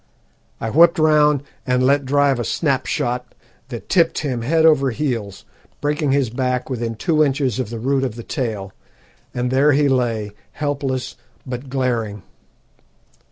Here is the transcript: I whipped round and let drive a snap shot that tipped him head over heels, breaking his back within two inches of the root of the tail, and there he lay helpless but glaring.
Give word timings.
I 0.59 0.71
whipped 0.71 0.97
round 0.97 1.43
and 1.63 1.85
let 1.85 2.05
drive 2.05 2.39
a 2.39 2.43
snap 2.43 2.87
shot 2.87 3.35
that 3.67 3.87
tipped 3.87 4.21
him 4.21 4.41
head 4.41 4.65
over 4.65 4.89
heels, 4.89 5.45
breaking 5.79 6.11
his 6.11 6.31
back 6.31 6.71
within 6.71 6.95
two 6.95 7.23
inches 7.23 7.59
of 7.59 7.69
the 7.69 7.77
root 7.77 8.03
of 8.03 8.15
the 8.15 8.23
tail, 8.23 8.73
and 9.31 9.51
there 9.51 9.73
he 9.73 9.87
lay 9.87 10.31
helpless 10.53 11.17
but 11.45 11.69
glaring. 11.69 12.23